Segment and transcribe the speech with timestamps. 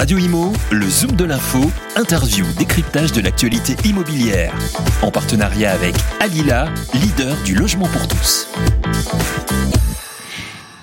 [0.00, 1.58] Radio Imo, le Zoom de l'info,
[1.94, 4.54] interview, décryptage de l'actualité immobilière.
[5.02, 8.48] En partenariat avec Alila, leader du logement pour tous.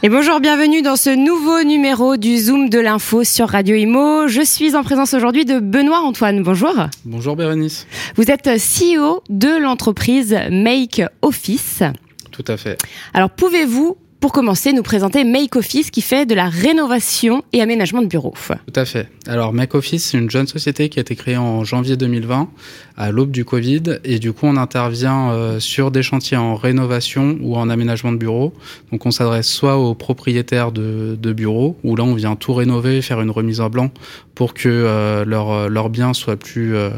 [0.03, 4.27] Et bonjour, bienvenue dans ce nouveau numéro du Zoom de l'info sur Radio Imo.
[4.27, 6.43] Je suis en présence aujourd'hui de Benoît Antoine.
[6.43, 6.75] Bonjour.
[7.03, 7.87] Bonjour Bérénice.
[8.17, 11.81] Vous êtes CEO de l'entreprise Make Office.
[12.29, 12.77] Tout à fait.
[13.15, 18.01] Alors pouvez-vous pour commencer, nous présenter Make Office qui fait de la rénovation et aménagement
[18.01, 18.33] de bureaux.
[18.49, 19.09] Tout à fait.
[19.27, 22.49] Alors Make Office, c'est une jeune société qui a été créée en janvier 2020
[22.97, 27.37] à l'aube du Covid et du coup on intervient euh, sur des chantiers en rénovation
[27.41, 28.53] ou en aménagement de bureaux.
[28.91, 33.21] Donc on s'adresse soit aux propriétaires de, bureaux où là on vient tout rénover, faire
[33.21, 33.91] une remise en blanc
[34.33, 36.89] pour que euh, leur, leur bien plus euh,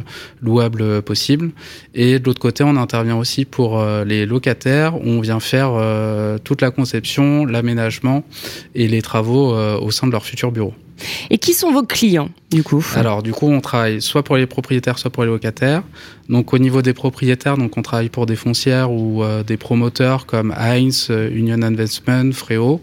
[0.41, 1.51] louable possible.
[1.95, 5.71] Et de l'autre côté on intervient aussi pour les locataires où on vient faire
[6.43, 8.23] toute la conception l'aménagement
[8.75, 10.73] et les travaux euh, au sein de leur futur bureau.
[11.29, 12.85] Et qui sont vos clients du coup?
[12.95, 15.83] Alors du coup, on travaille soit pour les propriétaires, soit pour les locataires.
[16.27, 20.25] Donc au niveau des propriétaires, donc on travaille pour des foncières ou euh, des promoteurs
[20.25, 22.81] comme Heinz, euh, Union Investment, Fréo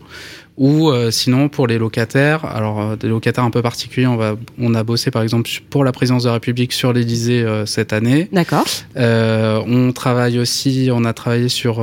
[0.57, 4.37] ou euh, sinon pour les locataires, alors euh, des locataires un peu particuliers, on va,
[4.59, 7.93] on a bossé par exemple pour la présidence de la République sur l'Élysée euh, cette
[7.93, 8.29] année.
[8.33, 8.65] D'accord.
[8.97, 11.77] on travaille aussi, on a travaillé sur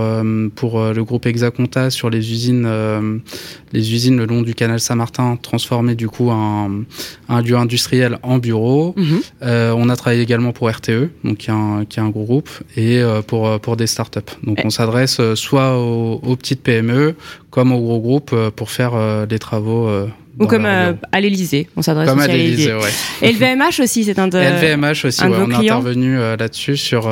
[0.56, 3.22] pour le groupe Exaconta sur les usines,
[3.72, 6.84] les usines le long du canal Saint-Martin, transformer du coup un,
[7.30, 8.96] un lieu industriel en bureau.
[8.98, 9.22] Mhm.
[9.42, 13.02] on a travaillé également pour RTE, donc qui est un, qui est un groupe, et
[13.28, 14.20] pour pour des startups.
[14.44, 17.16] Donc on s'adresse soit aux, aux petites PME
[17.54, 19.88] comme aux gros groupes pour faire euh, des travaux.
[19.88, 20.08] Euh,
[20.40, 22.74] ou comme euh, à l'Élysée, on s'adresse aussi à l'Élysée.
[22.74, 22.90] Ouais.
[23.22, 24.40] Et le VMH aussi, c'est un de.
[24.40, 27.08] LVMH aussi, ouais, on est intervenu là-dessus sur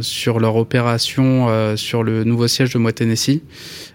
[0.00, 3.42] sur leur opération sur le nouveau siège de Moi Tennessee,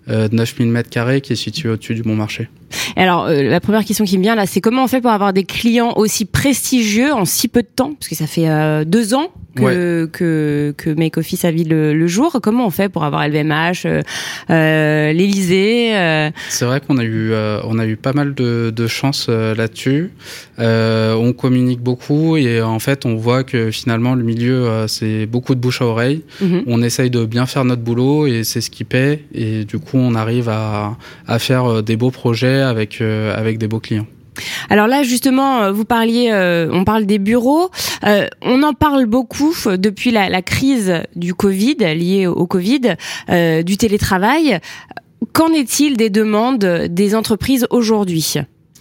[0.10, 2.48] euh, 9000 mètres carrés qui est situé au-dessus du bon marché.
[2.96, 5.44] Alors la première question qui me vient là, c'est comment on fait pour avoir des
[5.44, 10.06] clients aussi prestigieux en si peu de temps, parce que ça fait deux ans que,
[10.06, 12.38] que, que Make Office a vu le, jour.
[12.42, 14.02] Comment on fait pour avoir LVMH, euh,
[14.50, 16.30] euh, l'Elysée euh?
[16.50, 20.12] C'est vrai qu'on a eu euh, on a eu pas mal de, de chance là-dessus.
[20.58, 25.60] on communique beaucoup et en fait on voit que finalement le milieu c'est beaucoup de
[25.60, 26.24] bouche à oreille.
[26.42, 26.64] Mhm.
[26.68, 29.98] On essaye de bien faire notre boulot et c'est ce qui paie et du coup
[29.98, 30.98] on arrive à,
[31.28, 34.08] à faire des beaux projets avec avec des beaux clients.
[34.70, 37.70] Alors là, justement, euh, vous parliez, euh, on parle des bureaux.
[38.06, 42.96] Euh, on en parle beaucoup depuis la, crise du Covid, liée au Covid,
[43.64, 44.60] du télétravail.
[45.34, 48.36] Qu'en est-il des demandes des entreprises aujourd'hui?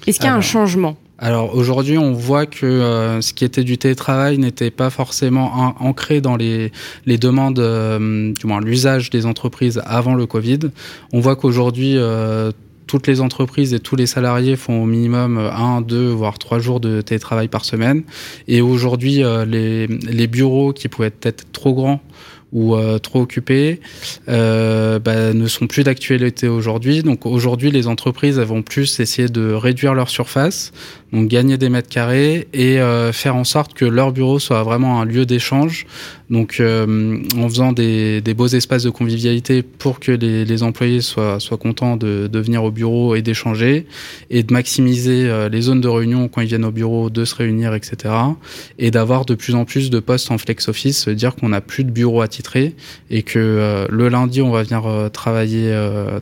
[0.06, 0.96] Est-ce qu'il y a un changement?
[1.18, 6.36] alors aujourd'hui, on voit que ce qui était du télétravail n'était pas forcément ancré dans
[6.36, 6.72] les,
[7.06, 10.58] les demandes, du moins l'usage des entreprises avant le Covid.
[11.14, 11.96] On voit qu'aujourd'hui,
[12.86, 16.80] toutes les entreprises et tous les salariés font au minimum un, deux, voire trois jours
[16.80, 18.04] de télétravail par semaine.
[18.48, 22.00] Et aujourd'hui, euh, les, les bureaux qui pouvaient être trop grands
[22.52, 23.80] ou euh, trop occupés
[24.28, 27.02] euh, bah, ne sont plus d'actualité aujourd'hui.
[27.02, 30.72] Donc aujourd'hui, les entreprises vont plus essayer de réduire leur surface,
[31.12, 35.00] donc gagner des mètres carrés et euh, faire en sorte que leur bureau soit vraiment
[35.00, 35.86] un lieu d'échange.
[36.30, 41.00] Donc euh, en faisant des, des, beaux espaces de convivialité pour que les, les employés
[41.00, 43.86] soient, soient contents de, de, venir au bureau et d'échanger
[44.30, 47.36] et de maximiser euh, les zones de réunion quand ils viennent au bureau, de se
[47.36, 48.12] réunir, etc.
[48.80, 51.84] Et d'avoir de plus en plus de postes en flex office, dire qu'on n'a plus
[51.84, 52.22] de bureau
[53.10, 55.74] et que le lundi on va venir travailler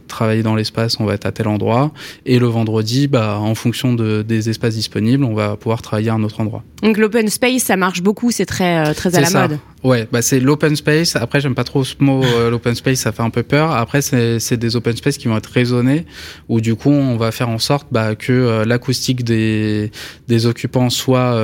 [0.09, 1.93] travailler dans l'espace, on va être à tel endroit
[2.27, 6.15] et le vendredi, bah en fonction de, des espaces disponible, on va pouvoir travailler à
[6.15, 6.63] un autre endroit.
[6.83, 9.49] Donc l'open space, ça marche beaucoup, c'est très, euh, très à la ça.
[9.49, 9.59] mode.
[9.83, 11.15] Ouais, bah c'est l'open space.
[11.17, 13.71] Après, j'aime pas trop ce mot, euh, l'open space, ça fait un peu peur.
[13.73, 16.07] Après, c'est des open space qui vont être raisonnés,
[16.49, 19.91] où du coup, on va faire en sorte bah, que euh, l'acoustique des,
[20.29, 21.39] des occupants soit,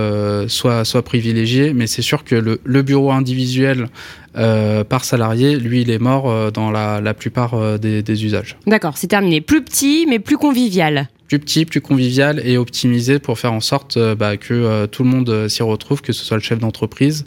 [0.48, 1.74] soit, soit privilégiée.
[1.74, 3.88] Mais c'est sûr que le, le bureau individuel
[4.36, 8.56] euh, par salarié, lui, il est mort dans la, plupart des, des usages.
[8.66, 9.40] D'accord, c'est terminé.
[9.40, 13.96] Plus petit, mais plus convivial plus petit, plus convivial et optimisé pour faire en sorte
[13.96, 16.58] euh, bah, que euh, tout le monde euh, s'y retrouve, que ce soit le chef
[16.58, 17.24] d'entreprise,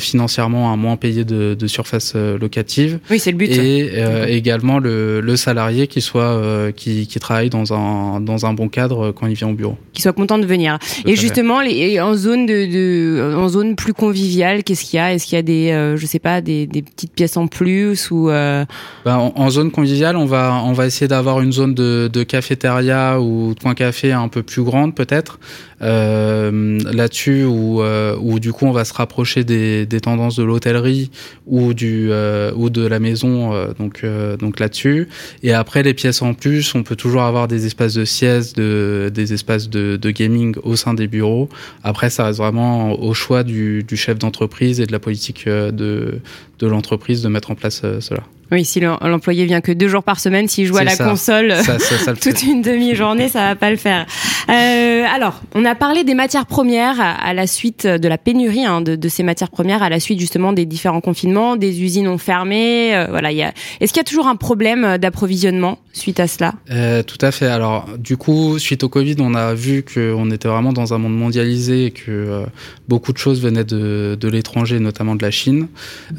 [0.00, 2.98] financièrement à moins payer de, de surface locative.
[3.10, 3.50] Oui, c'est le but.
[3.50, 8.68] Et également le, le, salarié qui soit qui, qui, travaille dans un dans un bon
[8.68, 9.76] cadre quand il vient au bureau.
[9.92, 10.78] Qui soit content de venir.
[11.04, 15.12] et justement, les, en zone de, de, en zone plus conviviale, qu'est-ce qu'il y a?
[15.12, 18.26] Est-ce qu'il y a des je sais pas des, des, petites pièces en plus ou
[18.26, 18.66] bah,
[19.04, 23.20] en, en, zone conviviale, on va on va essayer d'avoir une zone de, de cafétéria
[23.20, 25.38] ou ou de coins café un peu plus grandes peut-être
[25.82, 30.42] euh, là-dessus où, euh, où du coup on va se rapprocher des, des tendances de
[30.42, 31.10] l'hôtellerie
[31.46, 34.04] ou du euh, ou de la maison donc
[34.38, 35.08] donc là-dessus
[35.42, 39.10] et après les pièces en plus on peut toujours avoir des espaces de sieste de
[39.12, 41.50] des espaces de, de gaming au sein des bureaux
[41.84, 46.20] après ça reste vraiment au choix du, du chef d'entreprise et de la politique de
[46.58, 48.22] de l'entreprise de mettre en place cela.
[48.52, 51.04] Oui, si l'employé vient que deux jours par semaine, s'il joue à la ça.
[51.04, 54.06] console Ça, ça, toute une demi-journée, ça va pas le faire.
[54.48, 59.08] Alors, on a parlé des matières premières à, la suite de la pénurie hein, de,
[59.08, 62.94] ces matières premières, à la suite justement des différents confinements, des usines ont fermé.
[62.94, 63.32] euh, voilà.
[63.32, 66.54] Est-ce qu'il y a toujours un problème d'approvisionnement suite à cela?
[66.70, 67.46] Euh, tout à fait.
[67.46, 71.16] Alors, du coup, suite au Covid, on a vu qu'on était vraiment dans un monde
[71.16, 72.46] mondialisé et que euh,
[72.88, 75.68] beaucoup de choses venaient de, l'étranger, notamment de la Chine.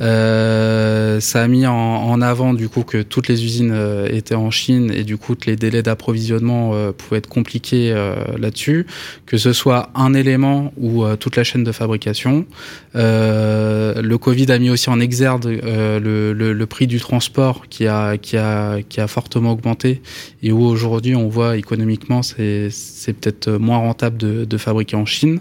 [0.01, 4.51] Euh, ça a mis en, avant, du coup, que toutes les usines euh, étaient en
[4.51, 8.85] Chine et du coup, que les délais d'approvisionnement euh, pouvaient être compliqués euh, là-dessus,
[9.37, 12.45] ce soit un élément ou euh, toute la chaîne de fabrication.
[12.95, 18.17] Euh, le Covid a mis aussi en exergue euh, le, prix du transport qui a,
[18.17, 20.01] qui a, qui a fortement augmenté
[20.43, 22.69] et où aujourd'hui on voit économiquement c'est
[23.13, 25.39] peut-être moins rentable de, fabriquer en Chine.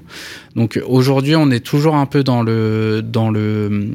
[0.54, 3.88] Donc aujourd'hui on est toujours un peu dans le dans le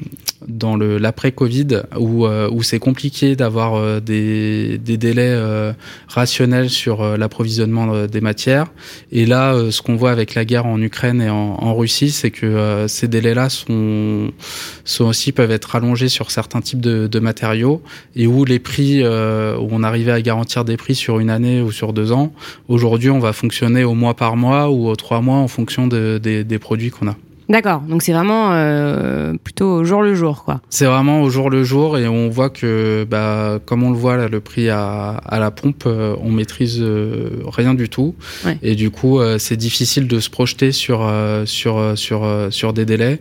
[0.48, 5.40] dans le l'après Covid où où c'est compliqué d'avoir des des délais
[6.08, 8.68] rationnels sur l'approvisionnement des matières
[9.12, 12.88] et là ce voit avec la guerre en Ukraine et en, Russie c'est que euh,
[12.88, 14.32] ces délais-là sont
[14.84, 17.82] sont aussi peuvent être allongés sur certains types de, de matériaux
[18.16, 21.62] et où les prix euh, où on arrivait à garantir des prix sur une année
[21.62, 22.34] ou sur deux ans
[22.68, 26.20] aujourd'hui on va fonctionner au mois par mois ou aux trois mois en fonction de,
[26.22, 27.16] des, des produits qu'on a
[27.52, 30.62] D'accord, donc c'est vraiment euh, plutôt au jour le jour, quoi.
[30.70, 34.16] c'est vraiment au jour le jour et on voit que bah, comme on le voit
[34.16, 38.16] là le prix à, à la pompe euh, on maîtrise euh, rien du tout
[38.46, 38.58] Ouais.
[38.64, 42.86] et du coup euh, c'est difficile de se projeter sur euh, sur sur sur des
[42.86, 43.20] délais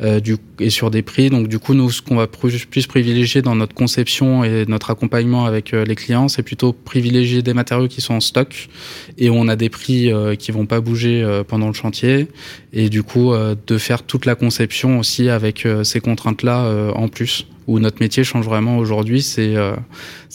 [0.00, 1.30] euh, du, et sur des prix.
[1.30, 5.46] Donc du coup, nous, ce qu'on va plus, privilégier dans notre conception et notre accompagnement
[5.46, 8.68] avec euh, les clients, c'est plutôt privilégier des matériaux qui sont en stock
[9.16, 12.28] et on a des prix euh, qui vont pas bouger euh, pendant le chantier.
[12.72, 13.32] Et du coup,
[13.66, 17.46] de faire toute la conception aussi avec ces contraintes-là en plus.
[17.66, 19.74] Où notre métier change vraiment aujourd'hui, c'est euh,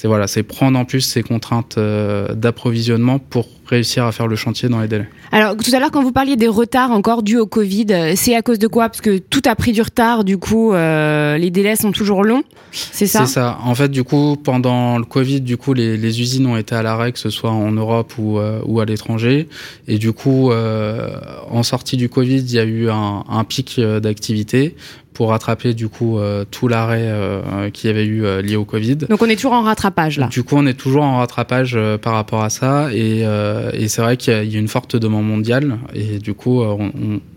[0.04, 4.68] voilà, c'est prendre en plus ces contraintes euh, d'approvisionnement pour réussir à faire le chantier
[4.68, 5.08] dans les délais.
[5.32, 8.36] Alors tout à l'heure quand vous parliez des retards encore dus au Covid, euh, c'est
[8.36, 8.90] à cause de quoi?
[8.90, 12.44] Parce que tout a pris du retard, du coup euh, les délais sont toujours longs,
[12.72, 13.26] c'est ça?
[13.26, 13.60] C'est ça.
[13.64, 16.84] En fait, du coup, pendant le Covid, du coup, les, les usines ont été à
[16.84, 19.48] l'arrêt, que ce soit en Europe ou, ou à l'étranger.
[19.88, 24.76] Et du coup, en sortie du Covid, il y a eu un, un pic d'activité
[25.14, 28.66] pour rattraper du coup euh, tout l'arrêt euh, qu'il y avait eu euh, lié au
[28.66, 28.96] Covid.
[28.96, 30.28] Donc on est toujours en rattrapage là.
[30.28, 33.88] Du coup, on est toujours en rattrapage euh, par rapport à ça, et, euh, et
[33.88, 36.62] c'est vrai qu'il y, a- il y a une forte demande mondiale, et du coup,
[36.62, 36.76] euh,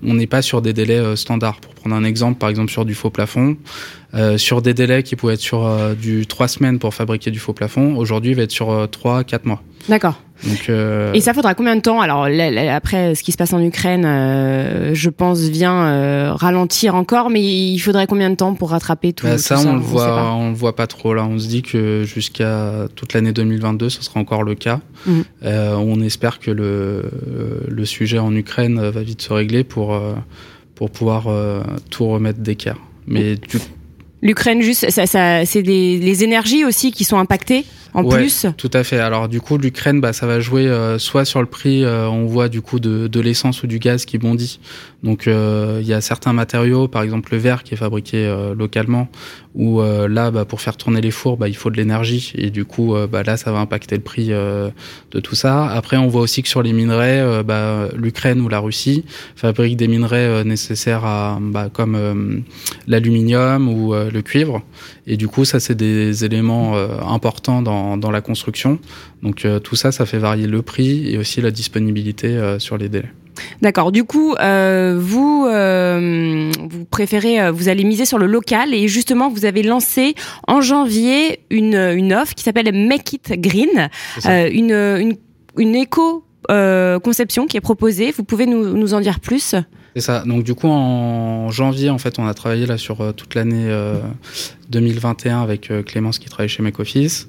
[0.05, 1.61] on- n'est pas sur des délais standards.
[1.61, 3.57] Pour prendre un exemple, par exemple sur du faux plafond,
[4.15, 5.69] euh, sur des délais qui pouvaient être sur
[6.01, 9.25] du trois semaines pour fabriquer du faux plafond, aujourd'hui, il va être sur euh, trois,
[9.25, 9.63] quatre mois.
[9.89, 10.21] D'accord.
[10.43, 12.01] Donc, euh, Et ça faudra combien de temps?
[12.01, 16.33] Alors là, là, après, ce qui se passe en Ukraine, euh, je pense, vient euh,
[16.35, 19.69] ralentir encore, mais il faudrait combien de temps pour rattraper tout, bah, tout ça, ça?
[19.69, 21.25] on le voit, on le voit pas trop là.
[21.25, 24.81] On se dit que jusqu'à toute l'année 2022, ce sera encore le cas.
[25.45, 27.11] Euh, on espère que le,
[27.69, 29.99] le sujet en Ukraine va vite se régler pour
[30.75, 31.27] pour pouvoir
[31.91, 32.79] tout remettre d'équerre.
[33.07, 33.59] Mais du
[34.23, 37.67] L'Ukraine, juste, ça, ça, c'est les énergies aussi qui sont impactées?
[37.95, 38.47] En Ouais, plus.
[38.57, 38.99] Tout à fait.
[38.99, 42.27] Alors du coup, l'Ukraine, bah, ça va jouer euh, soit sur le prix, euh, on
[42.27, 44.61] voit du coup de, de l'essence ou du gaz qui bondit.
[45.03, 48.55] Donc euh, il y a certains matériaux, par exemple le verre qui est fabriqué euh,
[48.55, 49.09] localement,
[49.55, 52.51] où euh, là, bah, pour faire tourner les fours, bah, il faut de l'énergie et
[52.51, 54.71] du coup, bah, là, ça va impacter le prix euh,
[55.13, 55.67] de tout ça.
[55.67, 59.05] Après, on voit aussi que sur les minerais, bah, l'Ukraine ou la Russie
[59.37, 62.43] fabriquent des minerais nécessaires à, bah, comme
[62.89, 64.63] l'aluminium ou le cuivre.
[65.07, 68.79] Et du coup, ça, c'est des éléments euh, importants dans, dans la construction.
[69.23, 72.77] Donc euh, tout ça, ça fait varier le prix et aussi la disponibilité euh, sur
[72.77, 73.11] les délais.
[73.63, 73.91] D'accord.
[73.91, 78.87] Du coup, euh, vous, euh, vous préférez, euh, vous allez miser sur le local et
[78.87, 80.15] justement, vous avez lancé
[80.47, 83.89] en janvier une, une offre qui s'appelle Make It Green,
[84.27, 85.17] euh, une, une,
[85.57, 88.13] une éco euh, conception qui est proposée.
[88.17, 89.57] Vous pouvez nous, nous en dire plus?
[89.95, 90.25] C'est ça.
[90.27, 93.67] Donc du coup, en janvier, en fait, on a travaillé là sur euh, toute l'année,
[93.69, 94.01] euh,
[94.71, 97.29] 2021 avec Clémence qui travaille chez Make Office.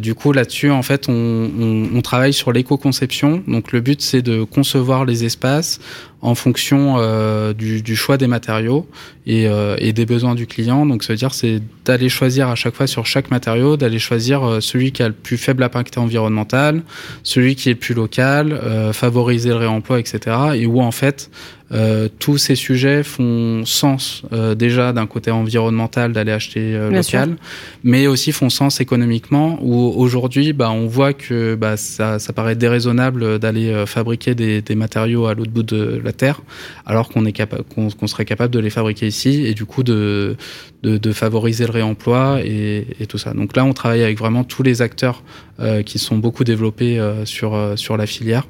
[0.00, 3.42] du coup, là-dessus, en fait, on, on, on travaille sur l'éco-conception.
[3.48, 5.80] Donc, le but, c'est de concevoir les espaces
[6.20, 8.88] en fonction euh, du, du, choix des matériaux
[9.26, 10.84] et, euh, et, des besoins du client.
[10.84, 14.60] Donc, veut dire c'est d'aller choisir à chaque fois sur chaque matériau, d'aller choisir euh,
[14.60, 16.82] celui qui a le plus faible impact environnemental,
[17.22, 20.36] celui qui est le plus local, euh, favoriser le réemploi, etc.
[20.56, 21.30] Et où en fait
[21.70, 27.36] euh, tous ces sujets font sens euh, déjà d'un côté environnemental d'aller acheter euh, local,
[27.84, 29.58] mais aussi font sens économiquement.
[29.60, 34.62] Où aujourd'hui, bah, on voit que bah, ça, ça paraît déraisonnable d'aller euh, fabriquer des,
[34.62, 36.40] des, matériaux à l'autre bout de la terre,
[36.86, 40.36] alors qu'on est capable, qu'on serait capable de les fabriquer ici et du coup de,
[40.82, 43.34] de, de favoriser le réemploi et, et, tout ça.
[43.34, 45.22] Donc là, on travaille avec vraiment tous les acteurs
[45.60, 48.44] euh, qui sont beaucoup développés sur sur la filière.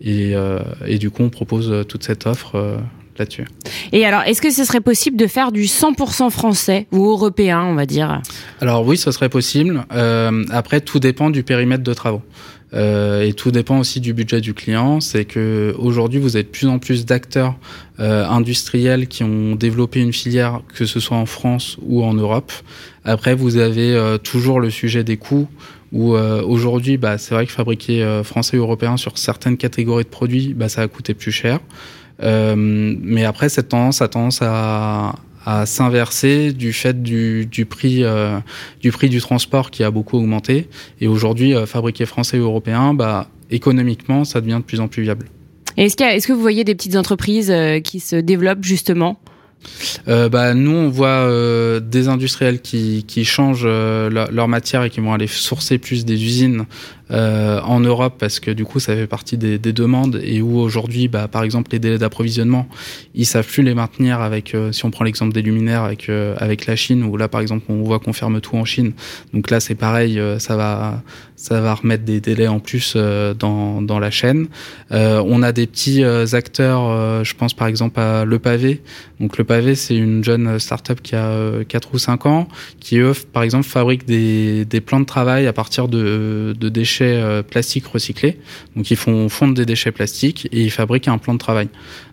[0.00, 2.78] Et, euh, et, du coup, on propose toute cette offre euh,
[3.18, 3.46] là-dessus.
[3.92, 7.74] Et alors, est-ce que ce serait possible de faire du 100% français ou européen, on
[7.74, 8.22] va dire?
[8.60, 9.84] Alors oui, ce serait possible.
[9.92, 12.22] Euh, après, tout dépend du périmètre de travaux.
[12.74, 15.00] Euh, et tout dépend aussi du budget du client.
[15.00, 17.56] C'est que aujourd'hui, vous avez de plus en plus d'acteurs
[18.00, 22.52] euh, industriels qui ont développé une filière, que ce soit en France ou en Europe.
[23.04, 25.48] Après, vous avez euh, toujours le sujet des coûts
[25.92, 30.04] où euh, aujourd'hui, bah, c'est vrai que fabriquer euh, français ou européen sur certaines catégories
[30.04, 31.60] de produits, bah, ça va coûter plus cher.
[32.22, 35.14] Euh, mais après, cette tendance a tendance à,
[35.64, 38.04] s'inverser du fait du, prix
[38.82, 40.68] du prix du transport qui a beaucoup augmenté.
[41.00, 45.24] Et aujourd'hui, fabriquer français ou européen, bah, économiquement, ça devient de plus en plus viable.
[45.78, 47.50] Est-ce que vous voyez des petites entreprises
[47.82, 49.18] qui se développent justement?
[50.08, 54.82] Euh, bah, nous, on voit euh, des industriels qui, qui changent euh, leur, leur, matière
[54.84, 56.64] et qui vont aller sourcer plus des usines
[57.10, 60.58] euh, en Europe parce que du coup, ça fait partie des, des demandes et où
[60.58, 62.68] aujourd'hui, bah, par exemple, les délais d'approvisionnement,
[63.14, 66.34] ils savent plus les maintenir avec, euh, si on prend l'exemple des luminaires avec euh,
[66.38, 68.92] avec la Chine où là, par exemple, on voit qu'on ferme tout en Chine.
[69.32, 71.02] Donc là, c'est pareil, ça va
[71.36, 74.48] ça va remettre des délais en plus dans dans la chaîne.
[74.90, 78.82] on a des petits acteurs, je pense par exemple à Le Pavé.
[79.20, 82.48] Donc Le Pavé, c'est une jeune start-up qui a 4 ou 5 ans,
[82.80, 86.97] qui eux, par exemple, fabrique des, des plans de travail à partir de, de déchets
[87.48, 88.38] plastiques recyclés.
[88.76, 91.68] Donc ils font fondre des déchets plastiques et ils fabriquent un plan de travail.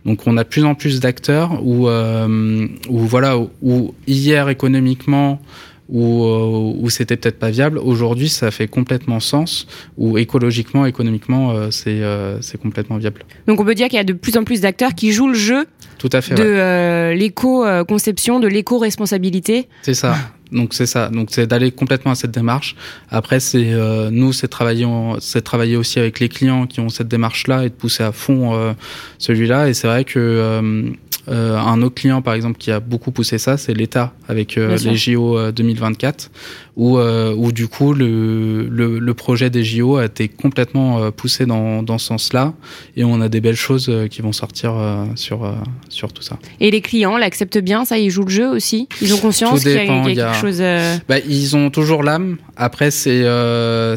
[0.06, 5.42] Donc on a plus en plus d'acteurs où, euh, où voilà, où hier économiquement
[5.90, 7.78] où, où c'était peut-être pas viable.
[7.78, 13.24] Aujourd'hui, ça fait complètement sens, ou écologiquement, économiquement, euh, c'est euh, c'est complètement viable.
[13.48, 15.36] Donc on peut dire qu'il y a de plus en plus d'acteurs qui jouent le
[15.36, 15.66] jeu
[15.98, 16.50] Tout à fait, de ouais.
[16.50, 19.68] euh, l'éco-conception, de l'éco-responsabilité.
[19.84, 20.16] C'est ça.
[20.52, 21.10] Donc c'est ça.
[21.10, 22.76] Donc c'est d'aller complètement à cette démarche.
[23.10, 24.88] Après c'est euh, nous c'est travailler
[25.20, 28.12] c'est travailler aussi avec les clients qui ont cette démarche là et de pousser à
[28.12, 28.74] fond euh,
[29.18, 29.70] celui-là.
[29.70, 30.90] Et c'est vrai que euh,
[31.28, 34.78] euh, un autre client, par exemple, qui a beaucoup poussé ça, c'est l'État avec euh,
[34.78, 36.30] les JO 2024,
[36.76, 41.46] où, euh, où du coup le, le, le, projet des JO a été complètement poussé
[41.46, 42.54] dans, dans ce sens-là,
[42.96, 44.76] et on a des belles choses qui vont sortir
[45.16, 45.52] sur,
[45.90, 46.38] sur tout ça.
[46.60, 48.88] Et les clients l'acceptent bien, ça, ils jouent le jeu aussi?
[49.02, 50.34] Ils ont conscience qu'il y, y, a quelque a...
[50.34, 50.62] chose...
[51.08, 53.26] Bah, ils ont toujours l'âme, après c'est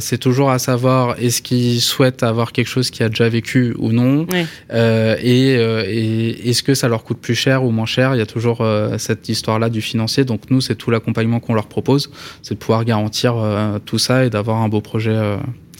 [0.01, 3.93] c'est toujours à savoir est-ce qu'ils souhaitent avoir quelque chose qui a déjà vécu ou
[3.93, 5.19] non, ouais.
[5.23, 8.15] et, et est-ce que ça leur coûte plus cher ou moins cher.
[8.15, 10.25] Il y a toujours euh, cette histoire-là du financier.
[10.25, 12.11] Donc nous, c'est tout l'accompagnement qu'on leur propose,
[12.43, 15.37] c'est de pouvoir garantir euh, tout ça et d'avoir un beau projet euh,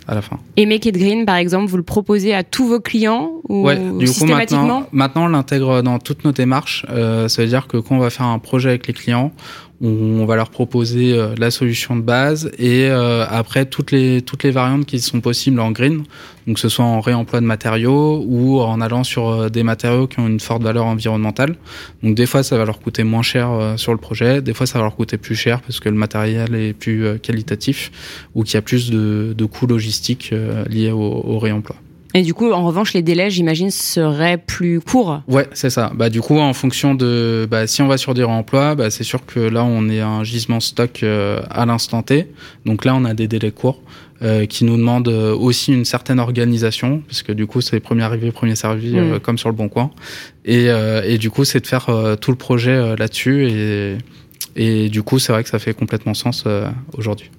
[0.07, 0.39] à la fin.
[0.57, 3.77] Et Make It Green, par exemple, vous le proposez à tous vos clients ou ouais,
[3.77, 6.87] du systématiquement coup, maintenant, maintenant, on l'intègre dans toutes nos démarches.
[6.89, 9.33] Ça veut dire que quand on va faire un projet avec les clients,
[9.81, 14.43] on va leur proposer euh, la solution de base et euh, après toutes les toutes
[14.43, 16.03] les variantes qui sont possibles en green.
[16.47, 20.09] Donc que ce soit en réemploi de matériaux ou en allant sur euh, des matériaux
[20.09, 21.57] qui ont une forte valeur environnementale.
[22.03, 24.43] Donc des fois ça va leur coûter moins cher euh, sur le projet.
[24.43, 27.93] Des fois ça va leur coûter plus cher parce que le matériel est plus qualitatif
[28.35, 30.35] ou qu'il y a plus de, de coûts logistiques
[30.69, 31.77] liés au, au réemploi
[32.15, 35.21] et du coup, en revanche, les délais, j'imagine, seraient plus courts.
[35.29, 35.93] Ouais, c'est ça.
[35.95, 39.05] Bah, du coup, en fonction de, bah, si on va sur des réemplois, bah, c'est
[39.05, 42.29] sûr que là, on est un gisement stock euh, à l'instant T.
[42.65, 43.83] Donc là, on a des délais courts.
[44.21, 48.33] Euh, qui nous demandent aussi une certaine organisation, parce que du coup c'est premier arrivé,
[48.33, 48.99] premier servi, mmh.
[48.99, 49.93] euh, comme sur le bon coin.
[50.45, 51.87] Et, euh, et du coup c'est de faire
[52.21, 53.99] tout le projet là-dessus, et,
[54.57, 56.43] et du coup c'est vrai que ça fait complètement sens
[56.97, 57.31] aujourd'hui.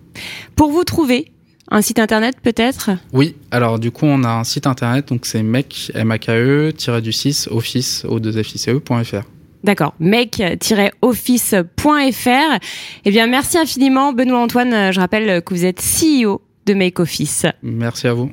[0.55, 1.25] Pour vous trouver,
[1.69, 2.91] un site internet peut-être?
[3.13, 6.29] Oui, alors du coup on a un site internet, donc c'est mec, m a k
[6.29, 9.23] e du 6 office o 2 f e.fr.
[9.63, 12.59] D'accord, make-office.fr.
[13.05, 14.93] Eh bien, merci infiniment, Benoît Antoine.
[14.93, 17.45] Je rappelle que vous êtes CEO de Make Office.
[17.61, 18.31] Merci à vous.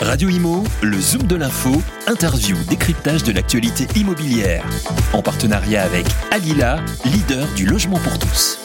[0.00, 1.70] Radio Imo, le Zoom de l'info,
[2.08, 4.64] interview, décryptage de l'actualité immobilière.
[5.12, 8.58] En partenariat avec Alila, leader du logement pour tous.